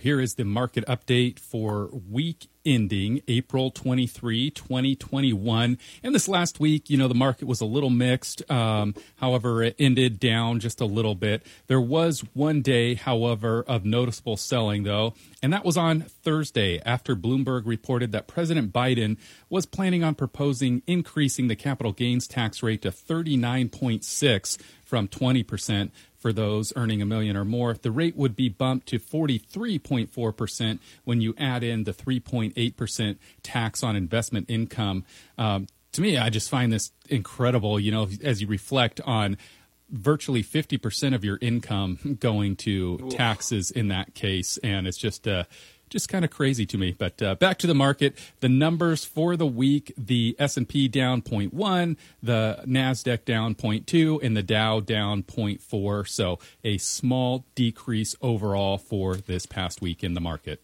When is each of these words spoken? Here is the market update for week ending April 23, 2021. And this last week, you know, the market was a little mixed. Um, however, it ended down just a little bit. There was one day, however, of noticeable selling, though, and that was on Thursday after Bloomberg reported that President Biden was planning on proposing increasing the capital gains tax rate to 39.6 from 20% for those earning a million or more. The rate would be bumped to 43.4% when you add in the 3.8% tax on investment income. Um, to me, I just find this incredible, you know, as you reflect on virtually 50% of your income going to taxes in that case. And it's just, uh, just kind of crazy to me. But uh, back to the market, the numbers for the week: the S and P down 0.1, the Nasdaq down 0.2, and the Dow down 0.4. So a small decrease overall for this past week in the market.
Here 0.00 0.18
is 0.20 0.34
the 0.34 0.44
market 0.44 0.86
update 0.86 1.38
for 1.38 1.90
week 2.10 2.48
ending 2.64 3.22
April 3.28 3.70
23, 3.70 4.50
2021. 4.50 5.78
And 6.02 6.14
this 6.14 6.28
last 6.28 6.60
week, 6.60 6.88
you 6.90 6.96
know, 6.96 7.08
the 7.08 7.14
market 7.14 7.46
was 7.46 7.60
a 7.60 7.66
little 7.66 7.90
mixed. 7.90 8.48
Um, 8.50 8.94
however, 9.16 9.62
it 9.62 9.76
ended 9.78 10.18
down 10.18 10.60
just 10.60 10.80
a 10.80 10.86
little 10.86 11.14
bit. 11.14 11.44
There 11.66 11.80
was 11.80 12.24
one 12.34 12.62
day, 12.62 12.94
however, 12.94 13.64
of 13.66 13.84
noticeable 13.84 14.36
selling, 14.36 14.84
though, 14.84 15.14
and 15.42 15.52
that 15.52 15.64
was 15.64 15.76
on 15.76 16.02
Thursday 16.02 16.80
after 16.84 17.14
Bloomberg 17.14 17.62
reported 17.66 18.12
that 18.12 18.26
President 18.26 18.72
Biden 18.72 19.16
was 19.48 19.66
planning 19.66 20.04
on 20.04 20.14
proposing 20.14 20.82
increasing 20.86 21.48
the 21.48 21.56
capital 21.56 21.92
gains 21.92 22.26
tax 22.26 22.62
rate 22.62 22.82
to 22.82 22.90
39.6 22.90 24.58
from 24.84 25.08
20% 25.08 25.90
for 26.20 26.32
those 26.32 26.72
earning 26.76 27.02
a 27.02 27.06
million 27.06 27.36
or 27.36 27.44
more. 27.44 27.74
The 27.74 27.90
rate 27.90 28.14
would 28.14 28.36
be 28.36 28.48
bumped 28.48 28.86
to 28.88 28.98
43.4% 28.98 30.78
when 31.04 31.20
you 31.20 31.34
add 31.38 31.64
in 31.64 31.84
the 31.84 31.92
3.8% 31.92 33.16
tax 33.42 33.82
on 33.82 33.96
investment 33.96 34.48
income. 34.48 35.04
Um, 35.38 35.66
to 35.92 36.02
me, 36.02 36.18
I 36.18 36.30
just 36.30 36.50
find 36.50 36.72
this 36.72 36.92
incredible, 37.08 37.80
you 37.80 37.90
know, 37.90 38.08
as 38.22 38.40
you 38.40 38.46
reflect 38.46 39.00
on 39.00 39.38
virtually 39.88 40.44
50% 40.44 41.14
of 41.14 41.24
your 41.24 41.38
income 41.40 42.18
going 42.20 42.54
to 42.56 43.08
taxes 43.10 43.70
in 43.70 43.88
that 43.88 44.14
case. 44.14 44.58
And 44.62 44.86
it's 44.86 44.98
just, 44.98 45.26
uh, 45.26 45.44
just 45.90 46.08
kind 46.08 46.24
of 46.24 46.30
crazy 46.30 46.64
to 46.66 46.78
me. 46.78 46.94
But 46.96 47.20
uh, 47.20 47.34
back 47.34 47.58
to 47.58 47.66
the 47.66 47.74
market, 47.74 48.16
the 48.40 48.48
numbers 48.48 49.04
for 49.04 49.36
the 49.36 49.46
week: 49.46 49.92
the 49.96 50.34
S 50.38 50.56
and 50.56 50.68
P 50.68 50.88
down 50.88 51.20
0.1, 51.20 51.96
the 52.22 52.64
Nasdaq 52.66 53.24
down 53.24 53.54
0.2, 53.54 54.22
and 54.22 54.36
the 54.36 54.42
Dow 54.42 54.80
down 54.80 55.22
0.4. 55.22 56.08
So 56.08 56.38
a 56.64 56.78
small 56.78 57.44
decrease 57.54 58.16
overall 58.22 58.78
for 58.78 59.16
this 59.16 59.46
past 59.46 59.82
week 59.82 60.02
in 60.02 60.14
the 60.14 60.20
market. 60.20 60.58